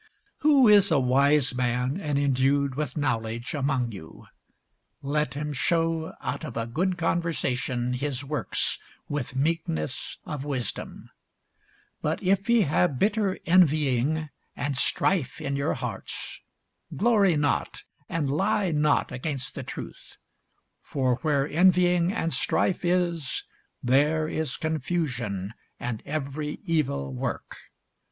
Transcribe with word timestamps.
Who 0.39 0.67
is 0.67 0.89
a 0.89 0.99
wise 0.99 1.53
man 1.53 1.99
and 2.01 2.17
endued 2.17 2.73
with 2.73 2.97
knowledge 2.97 3.53
among 3.53 3.91
you? 3.91 4.25
let 5.03 5.35
him 5.35 5.53
shew 5.53 6.11
out 6.21 6.43
of 6.43 6.57
a 6.57 6.65
good 6.65 6.97
conversation 6.97 7.93
his 7.93 8.23
works 8.25 8.79
with 9.07 9.35
meekness 9.35 10.17
of 10.25 10.43
wisdom. 10.43 11.11
But 12.01 12.23
if 12.23 12.49
ye 12.49 12.61
have 12.61 12.97
bitter 12.97 13.37
envying 13.45 14.29
and 14.55 14.75
strife 14.75 15.39
in 15.39 15.55
your 15.55 15.75
hearts, 15.75 16.39
glory 16.97 17.35
not, 17.37 17.83
and 18.09 18.27
lie 18.27 18.71
not 18.71 19.11
against 19.11 19.53
the 19.53 19.61
truth. 19.61 20.17
For 20.81 21.17
where 21.17 21.47
envying 21.47 22.11
and 22.11 22.33
strife 22.33 22.83
is, 22.83 23.43
there 23.83 24.27
is 24.27 24.57
confusion 24.57 25.53
and 25.79 26.01
every 26.07 26.59
evil 26.65 27.13
work. 27.13 27.55